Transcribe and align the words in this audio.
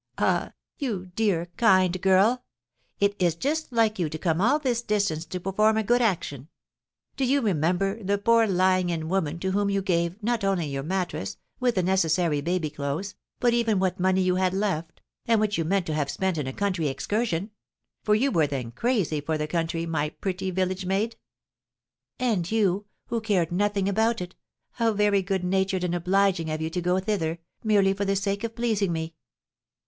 Ah, 0.17 0.53
you 0.79 1.11
dear, 1.15 1.45
kind 1.57 2.01
girl! 2.01 2.43
It 2.99 3.15
is 3.21 3.35
just 3.35 3.71
like 3.71 3.99
you 3.99 4.09
to 4.09 4.17
come 4.17 4.41
all 4.41 4.57
this 4.57 4.81
distance 4.81 5.25
to 5.25 5.39
perform 5.39 5.77
a 5.77 5.83
good 5.83 6.01
action. 6.01 6.47
Do 7.15 7.23
you 7.23 7.39
remember 7.39 8.01
the 8.01 8.17
poor 8.17 8.47
lying 8.47 8.89
in 8.89 9.09
woman 9.09 9.37
to 9.41 9.51
whom 9.51 9.69
you 9.69 9.83
gave, 9.83 10.15
not 10.23 10.43
only 10.43 10.65
your 10.65 10.81
mattress, 10.81 11.37
with 11.59 11.75
the 11.75 11.83
necessary 11.83 12.41
baby 12.41 12.71
clothes, 12.71 13.13
but 13.39 13.53
even 13.53 13.77
what 13.77 13.99
money 13.99 14.23
you 14.23 14.37
had 14.37 14.55
left, 14.55 15.01
and 15.27 15.39
which 15.39 15.55
we 15.59 15.63
meant 15.65 15.85
to 15.85 15.93
have 15.93 16.09
spent 16.09 16.39
in 16.39 16.47
a 16.47 16.51
country 16.51 16.87
excursion; 16.87 17.51
for 18.01 18.15
you 18.15 18.31
were 18.31 18.47
then 18.47 18.71
crazy 18.71 19.21
for 19.21 19.37
the 19.37 19.45
country, 19.47 19.85
my 19.85 20.09
pretty 20.09 20.49
village 20.49 20.83
maid?" 20.83 21.15
"And 22.17 22.51
you, 22.51 22.87
who 23.09 23.21
cared 23.21 23.51
nothing 23.51 23.87
about 23.87 24.19
it, 24.19 24.33
how 24.71 24.93
very 24.93 25.21
good 25.21 25.43
natured 25.43 25.83
and 25.83 25.93
obliging 25.93 26.49
of 26.49 26.59
you 26.59 26.71
to 26.71 26.81
go 26.81 26.99
thither, 26.99 27.37
merely 27.63 27.93
for 27.93 28.03
the 28.05 28.15
sake 28.15 28.43
of 28.43 28.55
pleasing 28.55 28.91
me!" 28.91 29.13